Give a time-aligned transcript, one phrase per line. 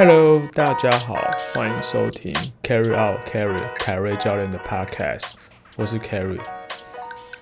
[0.00, 1.16] Hello，大家好，
[1.52, 2.32] 欢迎收听
[2.62, 5.32] Carry Out Carry 凯瑞教练的 Podcast，
[5.74, 6.38] 我是 Carry。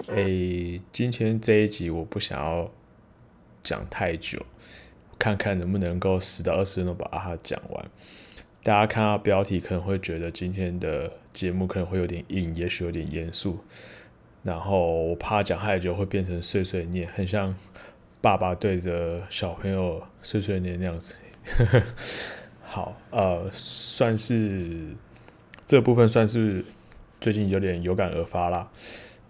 [0.08, 2.72] 诶，今天这一集我不想要
[3.62, 4.40] 讲太久，
[5.18, 7.90] 看看能不能够十到二十分钟把它讲完。
[8.62, 13.62] 大家看到标题可能会觉得今天的节目可能会有点硬，也许有点严肃。
[14.42, 17.54] 然后我怕讲太久会变成碎碎念，很像
[18.22, 21.18] 爸爸对着小朋友碎碎念那样子。
[22.76, 24.94] 好，呃，算是
[25.64, 26.62] 这部分算是
[27.18, 28.70] 最近有点有感而发啦。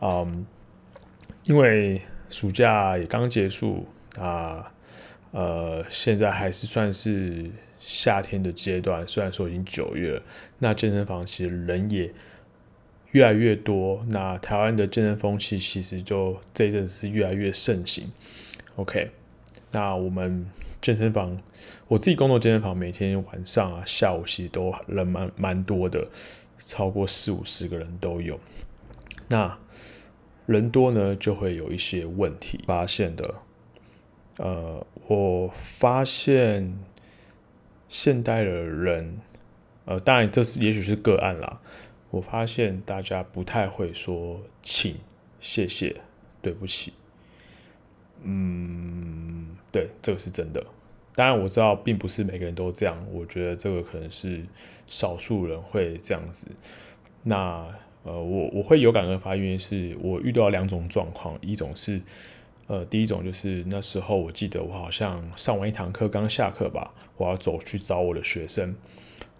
[0.01, 0.45] 嗯，
[1.45, 3.87] 因为暑假也刚结束
[4.19, 4.69] 啊，
[5.31, 10.23] 呃，现在还是算是夏天的阶段，虽然说已经九月了，
[10.59, 12.13] 那健身房其实人也。
[13.13, 18.11] 越来越多，那台湾的健身风气其实就这一阵是越来越盛行。
[18.75, 19.11] OK，
[19.71, 20.45] 那我们
[20.87, 21.37] 健身房，
[21.89, 26.07] 我自己工作健身房，每天晚上啊、下午其实都人蛮蛮多的，
[26.59, 28.39] 超过四五十个人都有。
[29.27, 29.59] 那
[30.47, 33.35] 人多呢，就会有一些问题发现的。
[34.37, 36.79] 呃，我发现
[37.89, 39.19] 现代的人，
[39.87, 41.61] 呃，当然这是也许是个案啦。
[42.11, 44.95] 我发现大家不太会说请、
[45.41, 45.97] 谢谢、
[46.41, 46.93] 对不起。
[48.23, 50.65] 嗯，对，这个是真的。
[51.17, 54.45] 当然我知道并不是每个人都这样，我觉得这个可能是
[54.87, 56.49] 少数人会这样子。
[57.23, 57.67] 那
[58.05, 62.01] 呃，我我会有感而发，原因是我遇到两种状况，一种是
[62.67, 68.77] 呃，第一种就是那时候我记得我好像上完一堂课刚下课吧，我要走去找我的学生。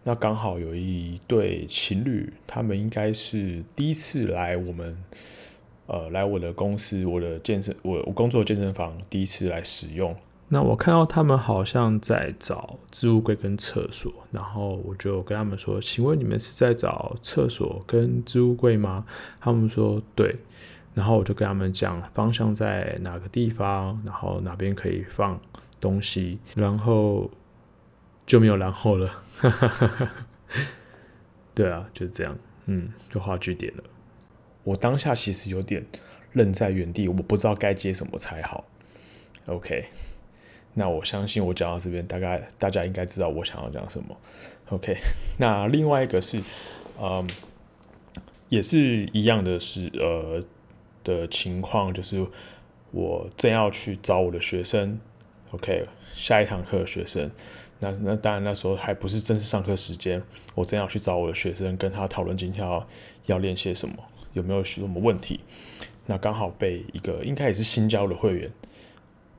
[0.03, 4.97] 那刚好有一对情侣，他们应该是第一次来我们，
[5.87, 10.17] 呃，来我的公司，我的健身，我我工作健身房，第一次来使用。
[10.49, 19.05] 那我看到他们好像在找置物柜跟厕所，然后我就跟他们说：“请问你们是在找厕所跟置物柜吗？”
[19.41, 20.37] 他们说：“对。”
[20.95, 25.39] 然后我就跟他们讲方向在哪个地方，然后哪边可以放
[25.81, 27.31] 东西，然后。
[28.27, 29.23] 就没有然后了，
[31.55, 33.85] 对啊，就是这样，嗯，就画句点了。
[34.65, 35.87] 我当下其实有点
[36.33, 38.65] 愣在原地，我不知道该接什么才好。
[39.47, 39.87] OK，
[40.79, 44.15] 那我相信我讲到这边，大概大家应该知道我想要讲什么。
[44.69, 44.95] OK，
[45.41, 46.43] 那另外一个是，
[47.01, 47.27] 嗯，
[48.51, 50.45] 也是一样的是，呃
[51.03, 52.27] 的情况，就是
[52.91, 55.01] 我正要去找我的学生。
[55.53, 57.31] OK，下一堂课的学生。
[57.79, 60.23] 那那当然，那时候还不是正式上课时间，
[60.55, 62.87] 我正要去找我的学生，跟他讨论今天要
[63.27, 63.95] 要练些什么，
[64.35, 65.41] 有没有什么问题。
[66.07, 68.51] 那刚好被一个应该也是新交的会员，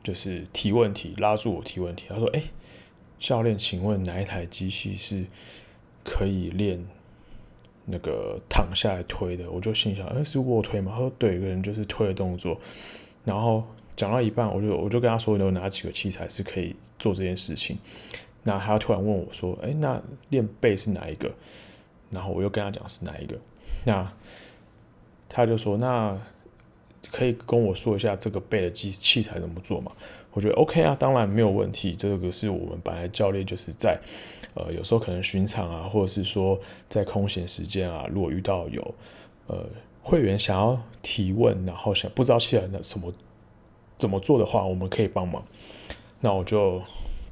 [0.07, 2.06] 就是提问题，拉住我提问题。
[2.07, 2.41] 他说：“哎，
[3.19, 5.25] 教练，请问哪一台机器是
[6.06, 6.81] 可以练
[7.84, 12.57] 那个躺下来推的？”我就心想：“哎，是卧推吗？”他说：“对，一个人就是推的动作。”
[13.25, 13.62] 然后
[13.97, 17.78] 讲到一半，我就我就跟他说：“有哪几个器材是可以做这件事情？”
[18.44, 21.29] 那他突然问我说：“哎，那练背是哪一个？”
[22.09, 23.38] 然后我又跟他讲是哪一个。
[23.84, 24.09] 那
[25.28, 26.18] 他就说：“那
[27.12, 29.91] 可以跟我说一下这个背的机器材怎么做吗？”
[30.34, 31.95] 我觉得 OK 啊，当然没有问题。
[31.97, 34.00] 这个是我们本来教练就是在
[34.53, 38.95] 呃有时候可能巡场啊，或者是说在空闲时间啊，如果遇到有
[39.47, 39.66] 呃
[40.03, 43.12] 会员想要提问，然后想不知道器材那什么
[43.97, 45.44] 怎么做的话，我们可以帮忙。
[46.22, 46.81] 那我就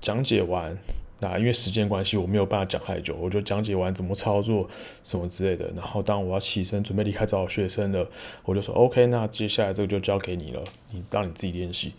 [0.02, 0.75] 讲解完。
[1.20, 4.68] 那因为时间关系，我没有办法讲太久，我就讲解完怎么操作
[5.02, 5.72] 什么之类的。
[5.74, 8.06] 然后当我要起身准备离开找学生了，
[8.44, 10.62] 我就说 OK，那接下来这个就交给你了，
[10.92, 11.94] 你让你自己练习。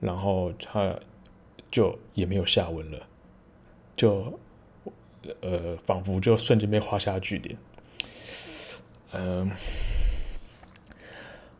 [0.00, 0.92] 然后他
[1.70, 2.98] 就也没有下文了，
[3.94, 4.38] 就
[5.40, 7.56] 呃仿佛就瞬间被画下句点。
[9.12, 9.48] 嗯，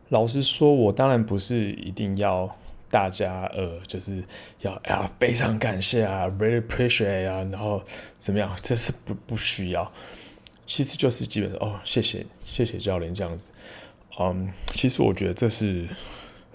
[0.09, 2.53] 老实说，我当然不是一定要。
[2.89, 4.23] 大家呃，就是
[4.61, 7.83] 要啊，非常感谢啊，very appreciate 啊，然后
[8.17, 8.51] 怎么样？
[8.63, 9.91] 这是不不需要，
[10.65, 13.47] 其实就是基本上哦，谢谢谢谢教练这样子，
[14.19, 15.87] 嗯，其实我觉得这是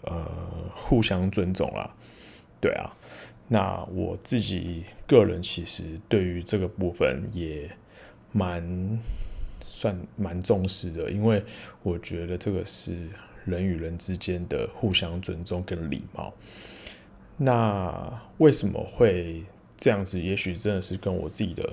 [0.03, 0.26] 呃
[0.75, 1.88] 互相尊重啦，
[2.61, 2.93] 对啊，
[3.47, 7.70] 那我自己个人其实对于这个部分也
[8.32, 8.99] 蛮
[9.61, 11.44] 算蛮重视的，因为
[11.85, 13.09] 我觉得这个是。
[13.44, 16.32] 人与人之间的互相尊重跟礼貌，
[17.37, 19.43] 那为什么会
[19.76, 20.20] 这样子？
[20.20, 21.69] 也许真的是跟我自己的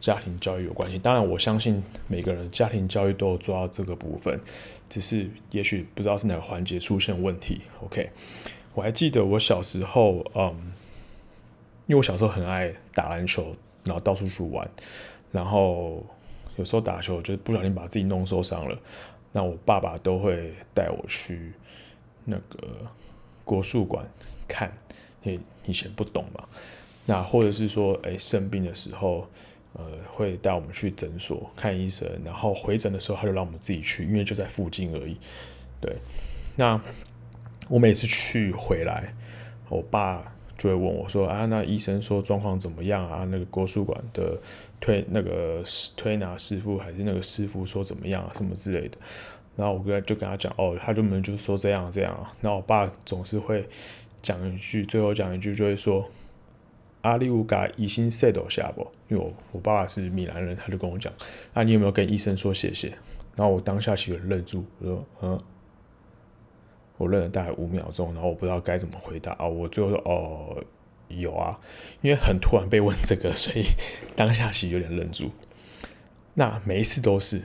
[0.00, 0.98] 家庭教育有关系。
[0.98, 4.40] 当然，我相信每个人家庭教育都有做到这个部分，
[4.88, 7.62] 只是也许不知道是哪个环节出现问题。
[7.82, 8.10] OK，
[8.74, 10.72] 我还记得我小时候，嗯，
[11.86, 14.66] 因为我小时候很爱打篮球，然后到处去玩，
[15.30, 16.04] 然后
[16.56, 18.78] 有时候打球就不小心把自己弄受伤了，
[19.36, 21.52] 那我爸爸都会带我去
[22.24, 22.68] 那个
[23.44, 24.06] 国术馆
[24.46, 24.72] 看，
[25.24, 26.44] 因为以前不懂嘛。
[27.04, 29.28] 那或者是说，哎，生病的时候，
[29.72, 35.16] 呃，会带我们去诊所看医生，然后回诊的时候他就让我们自己去，因为就在附近而已。
[35.80, 35.96] 对，
[36.54, 36.80] 那
[37.68, 39.12] 我每次去回来，
[39.68, 43.24] 我爸就会问我说：“啊，那医生说状况怎么样啊？
[43.30, 44.38] 那个国术馆的
[44.80, 45.62] 推那个
[45.96, 48.32] 推拿师傅还是那个师傅说怎么样啊？
[48.34, 48.98] 什么之类的。”
[49.56, 53.68] 然后我跟就跟他讲：“哦，他就们就说这样这样啊。”然后我爸总是会
[54.22, 56.08] 讲一句，最后讲一句就会说。
[57.02, 58.80] 阿里乌嘎医生说多谢不？
[59.08, 61.12] 因为我我爸爸是米兰人，他就跟我讲
[61.52, 62.96] ：“啊，你有没有跟医生说谢谢？”
[63.36, 65.40] 然后我当下其实愣住，我说：“嗯。”
[67.04, 69.46] 我愣了大概五秒钟，然后我不知道该怎么回答啊。
[69.46, 70.56] 我最后说：“哦，
[71.08, 71.50] 有啊。”
[72.02, 73.64] 因为很突然被问这个，所以
[74.16, 75.30] 当下其实有点愣住。
[76.34, 77.42] 那每一次都是，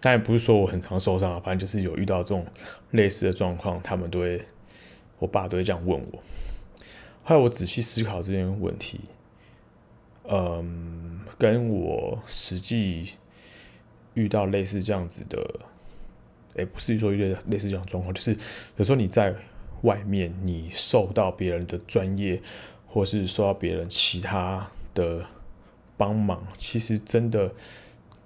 [0.00, 2.44] 但也不是说我很常受伤啊，反正就是有遇到这种
[2.90, 4.44] 类似的状况，他们都会，
[5.18, 6.22] 我爸都会这样问我。
[7.22, 9.00] 后来我仔细思考这件问题，
[10.28, 13.14] 嗯，跟我实际
[14.14, 15.38] 遇到类似这样子的，
[16.56, 18.36] 哎，不是说遇到类似这种状况，就是
[18.76, 19.34] 有时候你在
[19.82, 22.40] 外面，你受到别人的专业，
[22.86, 25.24] 或是受到别人其他的
[25.96, 27.50] 帮忙，其实真的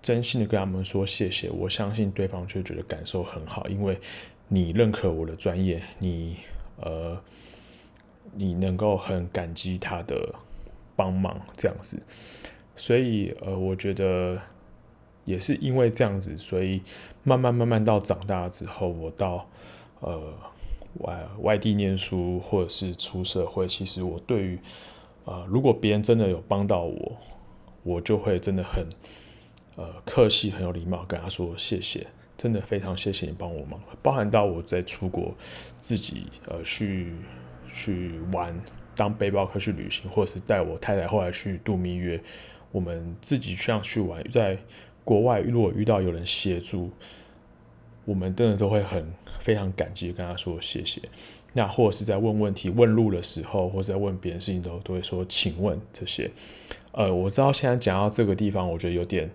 [0.00, 3.99] 真心的跟他们说谢谢，我相信对方就觉得感受很好，因为
[4.49, 6.37] 你认可我的专业，你
[6.76, 7.21] 呃。
[8.33, 10.33] 你能够很感激他的
[10.94, 12.00] 帮忙，这样子，
[12.76, 14.41] 所以呃，我觉得
[15.25, 16.81] 也是因为这样子，所以
[17.23, 19.49] 慢慢慢慢到长大之后，我到
[20.01, 20.35] 呃
[21.01, 24.59] 外外地念书或者是出社会，其实我对于
[25.25, 27.17] 呃，如果别人真的有帮到我，
[27.83, 28.87] 我就会真的很
[29.77, 32.07] 呃客气、很有礼貌跟他说谢谢，
[32.37, 35.35] 真的非常谢谢你帮我忙，包含到我在出国
[35.79, 37.15] 自己呃去。
[37.73, 38.53] 去玩，
[38.97, 42.21] 当背包客去旅行，或者是带我太太后来去度蜜月，
[42.73, 44.59] 我们自己这样去玩，在
[45.05, 46.91] 国外如果遇到有人协助，
[48.05, 51.00] 我们真的都会很非常感激，跟他说谢谢。
[51.52, 56.31] 那或者是在问问题、问路的时候，或者在问别人事情都都会说请问这些。
[56.93, 59.31] 呃，我知道现在讲到这个地方，我觉得有点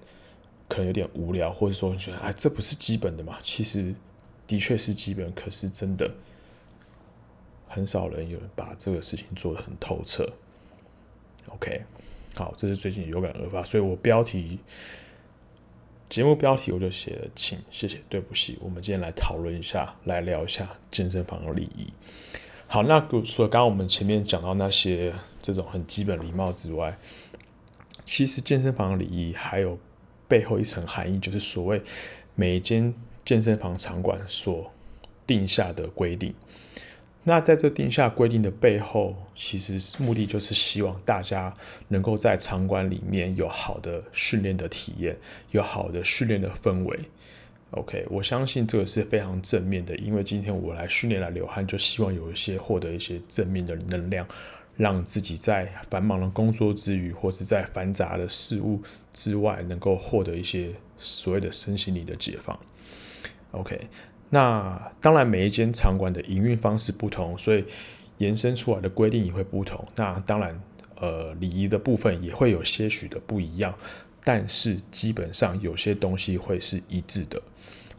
[0.67, 3.37] 可能有点无聊，或者说你觉得哎，这不是基本的嘛？
[3.41, 3.93] 其实
[4.47, 6.09] 的确是基本，可是真的。
[7.67, 10.25] 很少人有人把这个事情做得很透彻。
[11.47, 11.81] OK，
[12.35, 14.59] 好，这是最近有感而发，所以我标题
[16.07, 18.57] 节目标题我就写了，请谢谢对不起。
[18.61, 21.91] 我们今天来讨论一下，来聊一下健身房的礼仪。
[22.67, 26.97] 好，那除了刚刚我们前面讲到那些这种很基本礼貌之外，
[28.05, 29.77] 其实健身房礼仪还有
[30.27, 31.81] 背后一层含义，就是所谓
[32.35, 32.93] 每一间
[33.23, 34.71] 健身房场馆所
[35.25, 36.33] 定下的规定。
[37.27, 41.51] 那在这定下规定的背后，其实目的就是希望大家
[41.87, 45.17] 能够在场馆里面有好的训练的体验，
[45.49, 46.99] 有好的训练的氛围。
[47.71, 54.27] OK，我相信这个是非常正面的，因为今天我来训练来流汗，就希望有一些获得一些正面的能量，
[54.77, 58.79] 让自己在繁忙的工作之余，或是在繁杂的事物
[59.13, 62.57] 之外，能够获得一些所谓的身心灵的解放。
[63.49, 63.87] OK。
[64.35, 67.63] 那当然，每一间场馆的营运方式不同，所以
[68.17, 69.87] 延伸出来的规定也会不同。
[69.95, 70.61] 那当然，
[70.99, 73.73] 呃，礼仪的部分也会有些许的不一样，
[74.25, 77.41] 但是基本上有些东西会是一致的。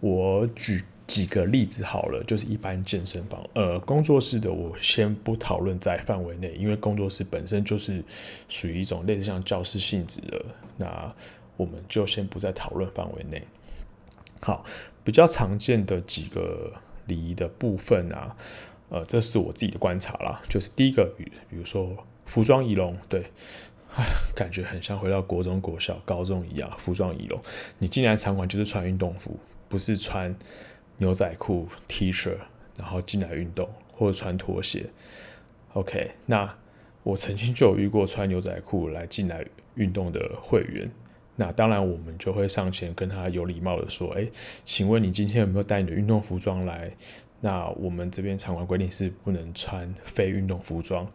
[0.00, 8.04] 我举几个例子好了，就是一般健身房，呃，工作室的我先不讨论在范围内，因为工作室本身就是
[8.50, 10.44] 属于一种类似像教室性质的，
[10.76, 11.14] 那
[11.56, 13.42] 我们就先不在讨论范围内。
[14.42, 14.62] 好。
[15.06, 16.72] 比较常见的几个
[17.06, 18.36] 礼仪的部分啊，
[18.88, 20.42] 呃，这是我自己的观察啦。
[20.48, 23.24] 就是第一个，比比如说服装仪容，对，
[23.94, 26.68] 哎，感觉很像回到国中、国小、高中一样。
[26.76, 27.40] 服装仪容，
[27.78, 30.34] 你进来场馆就是穿运动服，不是穿
[30.96, 32.34] 牛仔裤、T 恤，
[32.76, 34.86] 然后进来运动，或者穿拖鞋。
[35.74, 36.52] OK，那
[37.04, 39.46] 我曾经就有遇过穿牛仔裤来进来
[39.76, 40.90] 运动的会员。
[41.36, 44.26] 那当然，我们就会上前跟他有礼貌的说：“哎，
[44.64, 46.90] 请问你今天有没有带你的运动服装来？
[47.40, 51.06] 那我们这边场馆规定是不能穿非运动服装。”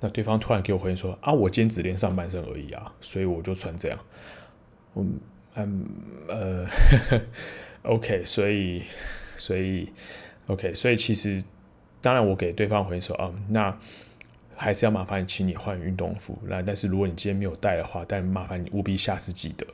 [0.00, 3.98] 那对方突然给我回应说：“啊，我今天只练上半身而已啊，所以我就穿这样。”
[4.94, 5.18] 嗯
[5.56, 5.88] 嗯
[6.28, 7.20] 呃呵呵，
[7.94, 8.82] OK，所以
[9.36, 9.88] 所以
[10.46, 11.42] OK，所以其实
[12.00, 13.76] 当然我给对方回应说：“啊，那
[14.56, 16.38] 还是要麻烦，请你换运动服。
[16.44, 19.66] 那但是如果你今天没有带的话，但麻烦你务必下次记得。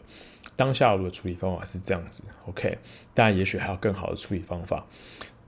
[0.56, 2.78] 当下我的处理方法是这样子，OK。
[3.14, 4.84] 当然，也许还有更好的处理方法。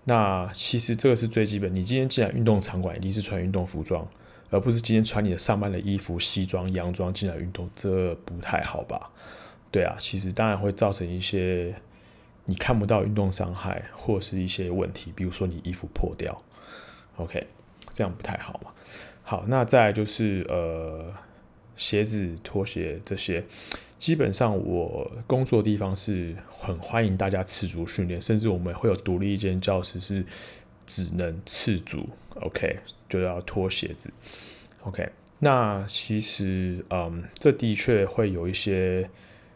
[0.04, 1.74] 那其实这个是最基本。
[1.74, 4.06] 你今天既然运动场馆一定是穿运动服装，
[4.50, 9.10] 而不是今天穿你的上班的衣服、西装、洋装进来运动，这不太好吧？
[9.70, 11.74] 对啊，其实当然会造成一些
[12.46, 16.36] 你看不到运动伤害，或是一些问题，比如说你衣服破掉
[17.16, 17.46] ，OK，
[17.92, 18.70] 这样不太好嘛。
[19.32, 21.10] 好，那再就是呃
[21.74, 23.42] 鞋子、拖鞋这些。
[23.98, 30.22] 基本上我工作的地方是很欢迎大家赤足训练，甚至我们会有独立一间教室是
[30.84, 32.06] 只能赤足
[32.42, 34.12] ，OK，就要脱鞋子
[34.82, 35.08] ，OK。
[35.38, 39.08] 那其实，嗯，这的确会有一些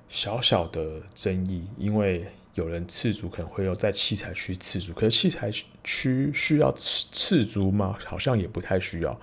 [0.09, 5.51] 小小的争议，因为有人赤足可能会有在器材区赤足，可是器材
[5.85, 7.99] 区需要赤赤足吗？
[8.07, 9.21] 好像也不太需要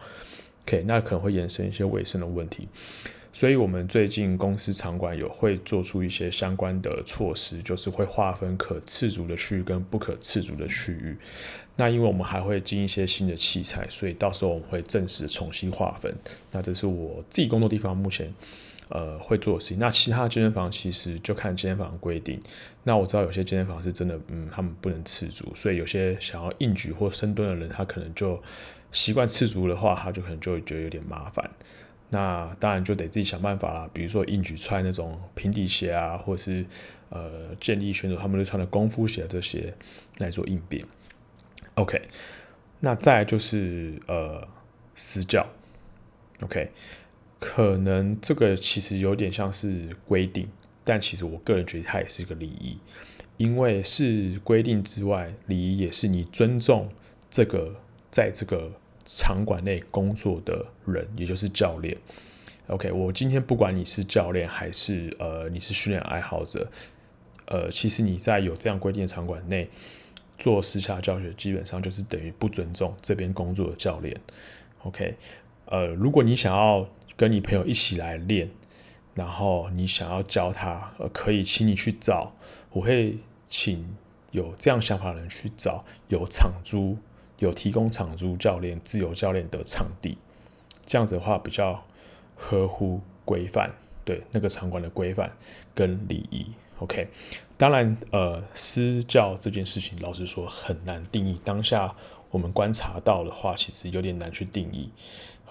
[0.65, 2.67] ，OK，那可能会延伸一些卫生的问题。
[3.35, 11.17] 所以，我们最近公司场馆有会做出一些相关的措施，就是会划分可赤足的区域跟不可赤足的区域。
[11.75, 16.13] 那因为我们还会进一些新的器材，所以到时候我们会正式重新划分。
[16.51, 18.31] 那这是我自己工作地方目前
[18.89, 19.79] 呃会做的事情。
[19.79, 22.39] 那其他健身房其实就看健身房规定。
[22.83, 28.39] 那我知道有些健身房是真的，嗯，他们不能赤足，所以有些想要硬举或深蹲的人，他可能就
[28.93, 31.49] 习惯赤足的话，他就可能就会觉得有点麻烦。
[32.09, 36.63] 那当然就得自己想办法啦，比如说硬举穿那种平底鞋啊，或者是
[37.09, 39.73] 呃健力选手他们都穿的功夫鞋这些
[40.19, 40.85] 来做应变。
[41.73, 41.99] OK，
[42.79, 44.47] 那再就是呃
[44.93, 45.43] 私教
[46.41, 46.69] ，OK，
[47.39, 50.47] 可能这个其实有点像是规定，
[50.83, 52.77] 但其实我个人觉得它也是一个礼仪，
[53.37, 56.91] 因为是规定之外，礼仪也是你尊重
[57.31, 57.73] 这个
[58.11, 58.71] 在这个。
[59.05, 61.97] 场馆内工作的人，也就是教练。
[62.67, 66.65] OK，我今天不管你是教练还是呃你是训练爱好者，
[67.47, 69.69] 呃，其实你在有这样规定的场馆内
[70.37, 74.17] 做私下教学，基本上就是等于不尊重这边工作的教练。
[74.83, 75.15] OK，
[75.65, 78.49] 呃，如果你想要跟你朋友一起来练，
[79.13, 82.33] 然后你想要教他，呃，可以请你去找，
[82.71, 83.17] 我会
[83.49, 83.93] 请
[84.31, 86.97] 有这样想法的人去找有场租。
[87.39, 90.17] 有提供场租教练、自由教练的场地，
[90.85, 91.83] 这样子的话比较
[92.35, 93.71] 合乎规范，
[94.05, 95.31] 对那个场馆的规范
[95.73, 96.47] 跟礼仪。
[96.79, 97.07] OK，
[97.55, 101.39] 当然，呃，私教这件事情，老实说很难定义。
[101.45, 101.95] 当下
[102.29, 104.89] 我们观察到的话，其实有点难去定义。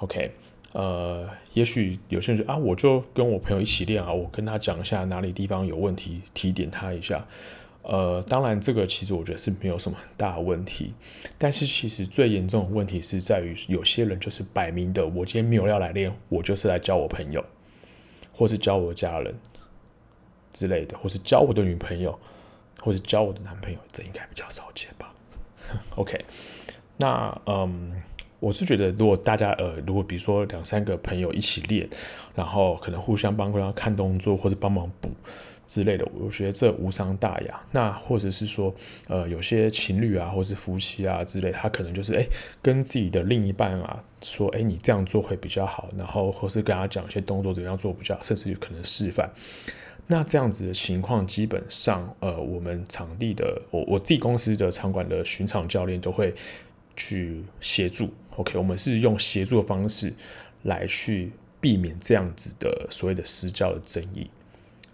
[0.01, 0.33] OK，
[0.73, 7.27] 呃，也许有些人说啊，我就跟我朋友一起练啊，我跟他讲一下哪里地方有问题，提点他一下。
[7.83, 10.95] 呃，当然，这个其实我觉得是没有什么很大的问题，
[11.37, 17.45] 但是其实最严重的问题是在于，有些人就是摆明的，我今天没有要来练，我就是来教我朋友，
[18.33, 19.35] 或是教我家人
[20.53, 22.17] 之类的，或是教我的女朋友，
[22.81, 25.13] 或是教我的男朋友，这应该比较少见吧？
[25.97, 26.25] OK，
[26.97, 28.01] 那嗯，
[28.39, 31.89] 我是觉得，如果大家呃，如果比如说两三个朋友一起练，
[32.35, 35.11] 然后可能互相帮忙看动作，或者帮忙补。
[35.73, 37.59] 之类的，我觉得这无伤大雅。
[37.71, 38.75] 那或者是说，
[39.09, 42.27] 呃，有些情侣啊，或是夫妻啊之类，他可能就是哎，
[42.61, 45.89] 跟自己的另一半啊说，哎，你这样做会比较好。
[45.97, 49.31] 然后或是跟他讲一些动作怎样做比较好，甚至于可能示范。
[50.07, 56.35] 那这样子的情况，基本上，呃，我们场地的我我自己公司的场馆的巡场教练都会
[56.95, 58.13] 去协助。
[58.37, 60.13] OK，我们是用协助的方式
[60.65, 64.29] 来去避免这样子的所谓的私教的争议。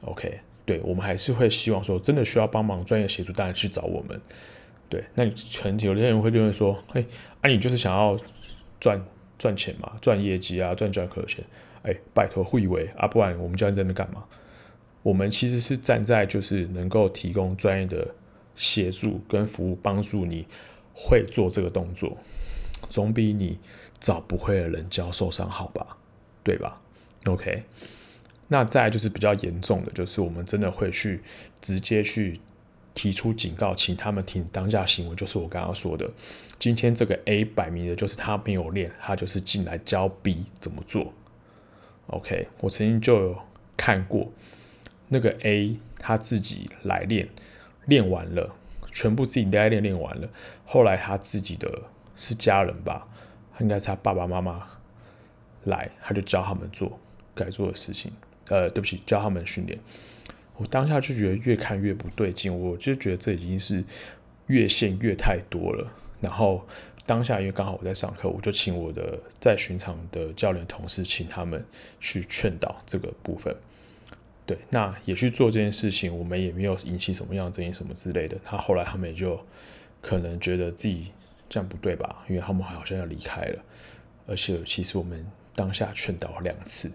[0.03, 0.39] OK。
[0.69, 4.21] 对，我们还是会希望说，真的需要帮忙、专业协助，当然去找我们。
[4.91, 7.03] 对，那你可能有些人会认为说，哎，
[7.41, 8.15] 啊，你就是想要
[8.79, 9.03] 赚
[9.39, 11.43] 赚钱嘛，赚业绩啊，赚教课钱。
[11.85, 14.23] 哎，拜托，会以为啊，不然我们教练在那干嘛？
[15.03, 18.07] 我们其实是站在就是能够提供专业的
[18.55, 20.45] 协助跟服务，帮助你
[20.93, 22.15] 会做这个动作，
[22.91, 23.59] 总比你
[23.99, 25.97] 找不会的人教受伤好吧？
[26.45, 26.79] 对吧
[27.25, 27.63] ？OK。
[28.49, 31.21] 那再就是比较严重的，就是我们真的会去
[31.61, 32.41] 直接去
[32.95, 35.15] 提出警告，请他们停当下行为。
[35.15, 36.11] 就是我刚刚说的，
[36.59, 41.13] 今天这个 A 摆明的就是他没有练，他就是进来教 B 怎么做。
[42.07, 43.39] OK，我曾经就有
[43.77, 44.33] 看过
[45.09, 47.29] 那个 A 他自己来练，
[47.85, 48.55] 练完了，
[48.91, 50.29] 全部自己在练练完了，
[50.65, 51.71] 后来他自己的
[52.17, 53.07] 是家人吧，
[53.61, 54.67] 应该是他爸爸妈妈
[55.65, 56.99] 来，他就教他们做
[57.35, 58.11] 该做的事情。
[58.49, 59.79] 呃，对不起，教他们训练。
[60.57, 63.85] 我当下就觉得越看越不对劲，我就觉得这已经是
[64.47, 65.89] 越线越太多了。
[66.21, 66.67] 然后
[67.07, 71.65] 当下因为刚好我在上课，我就请我的在巡场的教练同事，请他们
[72.01, 73.55] 去劝导这个部分。
[74.45, 78.37] 对，那也去做这件事情，我们也没有引起什么样的争议什么之类的。
[78.43, 79.39] 他后来他们也就
[80.01, 81.13] 可能觉得自己
[81.49, 83.63] 这样不对吧，因为他们好像要离开了，
[84.27, 85.25] 而且其实我们
[85.55, 86.91] 当下劝导两次，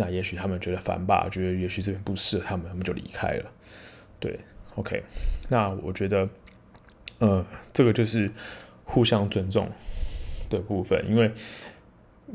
[0.00, 3.52] 那也许他们觉得烦吧，觉得也许这边不适合他们，他们就离开了。
[4.18, 4.40] 对
[4.74, 5.02] ，OK，
[5.48, 6.28] 那我觉得，
[7.18, 8.32] 呃，这个就是。
[8.92, 9.70] 互相尊重
[10.48, 11.30] 的部分，因为，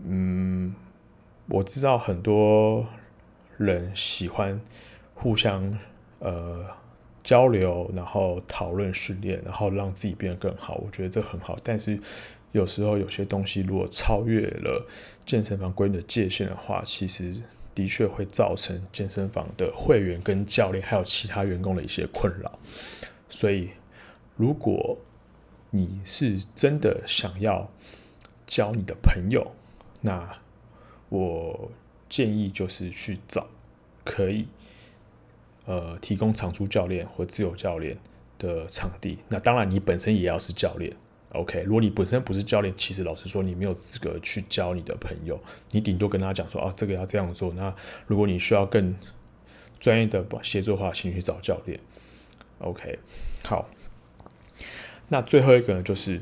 [0.08, 0.74] 嗯，
[1.50, 2.88] 我知道很多
[3.58, 4.62] 人喜欢
[5.14, 5.78] 互相
[6.20, 6.66] 呃
[7.22, 10.76] 交流，然后讨论训练，然后让自己变得更好。
[10.76, 12.00] 我觉得这很好，但是
[12.54, 14.88] 有时候有些东西如果超越了
[15.26, 17.36] 健身房规定的界限的话，其实
[17.75, 22.58] 的确会造成健身房的会员跟教练还有其他员工的一些困扰。
[23.29, 23.70] 所以，
[24.38, 24.98] 如果
[25.70, 27.70] 你是真的想要
[28.48, 29.51] 交你的朋友，
[30.00, 30.36] 那
[31.10, 31.70] 我
[32.08, 33.46] 建议就是去找
[34.05, 34.48] 可以
[35.65, 37.98] 呃提供长租教练或自由教练
[38.39, 39.20] 的场地。
[39.27, 40.96] 那当然，你本身也要是教练
[41.36, 41.62] ，OK？
[41.63, 45.39] 如果你本身不是教练，其实老实说，你没有资格去教你的朋友。
[45.72, 47.54] 你顶多跟他讲说，啊，这个要这样做。
[47.54, 47.75] 那
[48.08, 48.96] 如果你需要更
[49.80, 51.80] 专业的协作的话，请去找教练
[52.60, 53.00] ，OK？
[53.44, 53.70] 好。
[55.10, 56.22] 那最后一个呢，就是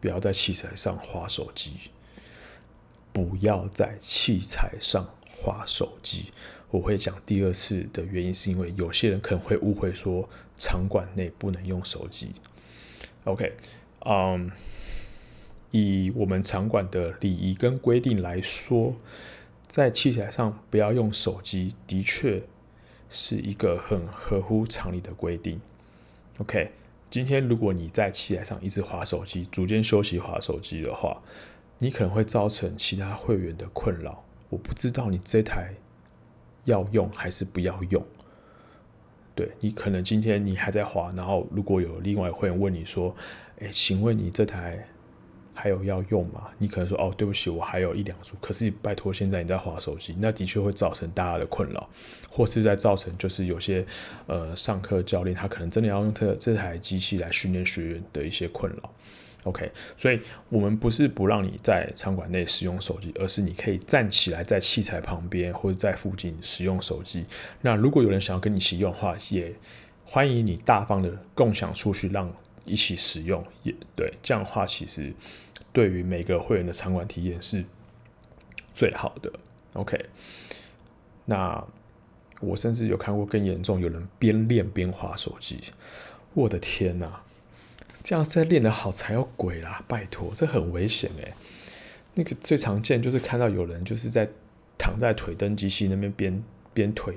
[0.00, 1.72] 不要在器材上划手机。
[3.12, 6.26] 不要在器材上划手机。
[6.70, 12.30] 我会讲第二次的原因，是因为有些人可能会误会说场馆内不能用手机。
[13.24, 13.52] OK，
[14.04, 14.50] 嗯、
[15.70, 18.94] 以我们场馆的礼仪跟规定来说，
[19.66, 22.42] 在器材上不要用手机，的确
[23.08, 25.60] 是一个很合乎常理的规定。
[26.38, 26.72] OK。
[27.10, 31.20] 今天如果你在器材上一直滑手机，组间休息滑手机的话，
[31.78, 34.22] 你可能会造成其他会员的困扰。
[34.48, 35.74] 我不知道你这台
[36.66, 38.00] 要用还是不要用。
[39.34, 43.12] 对，你可能今天你还在滑，然后如果有另外会员问你说
[43.60, 44.86] ：“诶，请问你这台？”
[45.52, 46.48] 还有要用吗？
[46.56, 48.34] 你可能说哦，对不起，我还有一两组。
[48.40, 51.86] 可是拜托，现在你在划手机，那的确会造成大家的困扰，
[52.30, 53.84] 或是在造成就是有些
[54.26, 58.90] 呃上课教练他可能真的要用这这台机器来训练学员的一些困扰。
[59.42, 60.18] OK，所以
[60.48, 67.26] 我们不是不让你在场馆内使用手机，而是你可以站起来在器材旁边或者在附近使用手机。
[67.60, 69.52] 那如果有人想要跟你一起用的话，也
[70.06, 72.32] 欢迎你大方的共享出去，让
[72.64, 73.44] 一起使用。
[73.62, 75.12] 也对，这样的话其实。
[75.72, 77.64] 对于每个会员的场馆体验是
[78.74, 79.32] 最好的。
[79.74, 79.96] OK，
[81.26, 81.64] 那
[82.40, 85.60] 我甚至有看过更严重，有人边练边划手机。
[86.34, 87.22] 我的天哪，
[88.02, 89.84] 这样再练得好才有鬼啦！
[89.86, 91.32] 拜托，这很危险诶。
[92.14, 94.28] 那个最常见就是看到有人就是在
[94.76, 96.44] 躺在腿蹬机器那边边
[96.74, 97.14] 边腿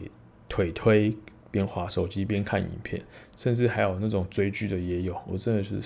[0.47, 1.17] 腿推
[1.53, 2.99] 边滑手机边看影片，
[3.37, 5.15] 甚至还有那种追剧的也有。
[5.27, 5.79] 我真的是。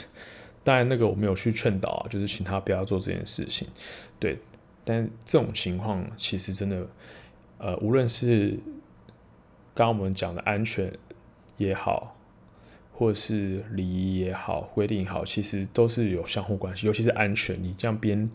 [0.63, 3.65] 当然，那个我没有去劝导，就是请他不要做这件事情。
[4.19, 4.38] 对，
[4.84, 6.86] 但这种情况其实真的，
[7.58, 8.60] 呃，无论是
[9.73, 10.91] 刚刚我们讲的安全
[11.56, 12.13] 也好，
[12.91, 16.86] 或是礼仪也好，规定也好，其实都是有相互关系。
[16.86, 18.30] 尤其是安全，你这样边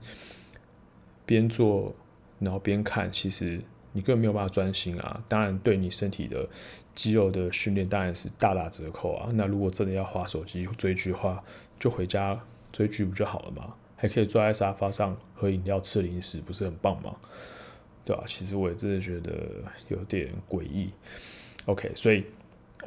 [1.26, 1.94] 边做，
[2.38, 3.60] 然后边看，其实
[3.92, 5.22] 你根本没有办法专心啊。
[5.28, 6.48] 当然，对你身体的
[6.94, 9.30] 肌肉的训练当然是大打折扣啊。
[9.34, 11.42] 那如果真的要划手机追剧的话，
[11.78, 12.38] 就回家
[12.72, 13.74] 追剧不就好了吗？
[13.96, 17.14] 还可以坐在沙发上喝饮料、吃零食，不是很棒吗？
[18.04, 18.24] 对吧？
[18.26, 19.32] 其实我也真的觉得
[19.88, 20.90] 有点诡异。
[21.66, 22.24] OK，所以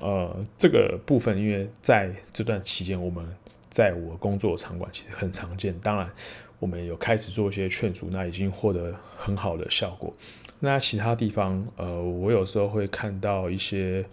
[0.02, 3.26] 呃，这个部分因为在这段期间，我们
[3.70, 5.74] 在我工作的场馆其实很常见。
[5.80, 6.12] 当然，
[6.60, 10.14] 我们有开始做一些劝阻，那已经获得很好的效果。
[10.60, 14.06] 那其他地方，呃，我有时候会看到一些。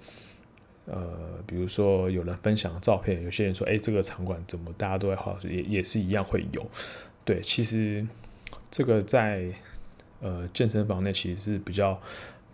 [0.84, 6.66] 呃，比如说有人分享照片，有些人说：“哎，这个场馆怎么大家都在滑？”也也是一样会有。
[7.24, 8.04] 对，其实
[8.68, 9.46] 这个在
[10.20, 11.98] 呃健身房内其实是比较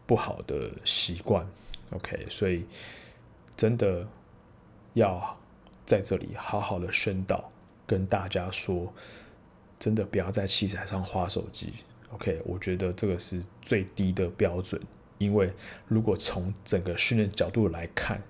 [0.06, 1.44] 不好的习惯。
[1.88, 2.66] OK，所以
[3.56, 4.06] 真的
[4.92, 5.34] 要
[5.86, 7.50] 在这里好好的宣导，
[7.86, 8.92] 跟大家说，
[9.78, 11.72] 真的不要在器材上划手机。
[12.10, 14.80] OK，我觉得这个是最低的标准。
[15.18, 15.52] 因为
[15.88, 18.22] 如果从整个训练角度来看，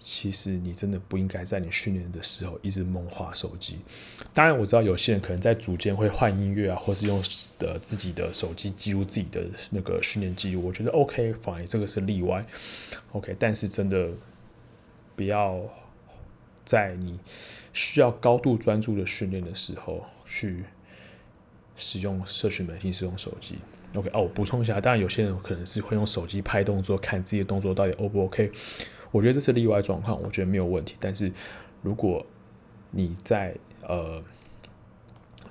[0.00, 3.78] 其实你真的不应该在你训练的时候一直猛滑手机。
[4.32, 7.22] 当然，我知道有些人可能在组间会换音乐啊，或是用
[7.58, 10.62] 的自己的手机记录自己的那个训练记录。
[10.64, 12.44] 我觉得 OK，反而这个是例外。
[13.12, 14.08] OK，但是真的
[15.14, 15.60] 不要
[16.64, 17.18] 在你
[17.74, 20.64] 需要高度专注的训练的时候去
[21.76, 23.58] 使用社群媒体，使用手机。
[23.94, 28.50] OK，哦，我补充一下，当然有些人可能是会用手机拍动作，看自己的动作到底 O 不 OK。
[29.12, 30.96] 我觉得这是例外状况，我觉得没有问题。
[30.98, 31.30] 但是
[31.82, 32.26] 如果
[32.90, 34.20] 你在呃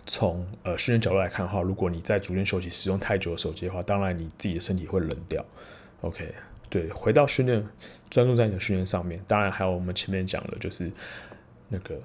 [0.06, 5.46] 从呃训练角度来看的话，如果你在逐渐休息使用太久的手机的话，当然你自己的身体会冷掉。
[6.02, 6.36] OK，
[6.70, 7.66] 对，回到训练，
[8.10, 9.24] 专注在你的训练上面。
[9.26, 10.92] 当然还有我们前面讲的，就是
[11.70, 11.98] 那个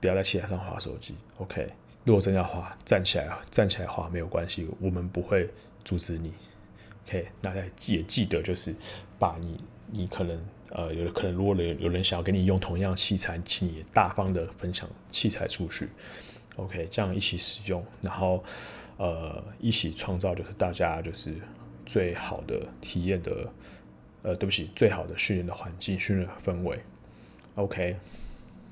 [0.00, 1.14] 不要在器材上滑手机。
[1.36, 1.68] OK，
[2.04, 5.48] 如果真要滑，站起来站起来滑没有关系，我们不会
[5.84, 6.32] 阻止你。
[7.06, 7.54] OK，那
[7.86, 8.74] 也记得就是
[9.18, 9.60] 把你
[9.90, 10.40] 你可能。
[10.74, 15.86] 呃，有可能如果有有人想要跟你用同样器材，请你大方的分享器材出去
[16.56, 18.42] ，OK，这样一起使用，然后
[18.96, 21.34] 呃一起创造就是大家就是
[21.84, 23.52] 最好的体验的，
[24.22, 26.80] 呃，对不起，最好的训练的环境、训练氛围
[27.56, 27.94] ，OK，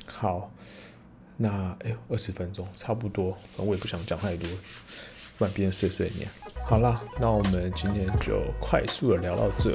[0.06, 0.50] 好，
[1.42, 4.46] 那哎呦，二十分钟差不多，我也不想讲太多，
[5.38, 6.28] 不然别人碎碎念。
[6.66, 9.70] 好啦，那我们今天就快速的聊到这。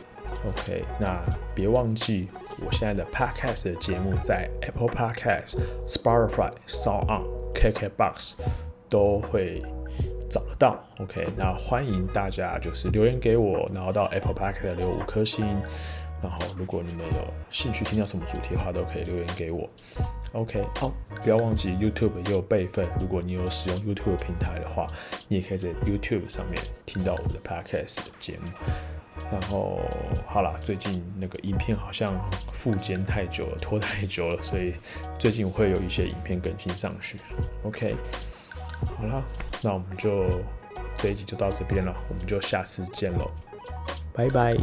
[0.47, 1.19] OK，那
[1.55, 2.27] 别忘记
[2.63, 7.23] 我现在的 Podcast 的节目在 Apple Podcast、Spotify、SoundOn、
[7.55, 8.33] KKBox
[8.87, 9.63] 都会
[10.29, 10.79] 找得到。
[10.99, 15.43] OK，那欢迎大家就是留言给我，然后到 Apple Podcast 留五颗星。
[16.21, 19.69] 然后如果你们有兴趣听到什么主题的话，都可以留言给我。
[20.33, 24.87] OK，好，不要忘记 YouTube 也有备份，如果你有使用 YouTube 平台的话，
[25.27, 28.51] 你也可以在 YouTube 上面听到我的 Podcast 的节目。
[29.31, 29.79] 然后
[30.27, 32.13] 好啦，最近那个影片好像
[32.53, 34.73] 复健太久了，拖太久了，所以
[35.17, 37.17] 最近会有一些影片更新上去。
[37.63, 37.95] OK，
[38.97, 39.23] 好啦，
[39.61, 40.25] 那我们就
[40.97, 43.31] 这一集就到这边了，我们就下次见喽，
[44.13, 44.55] 拜拜。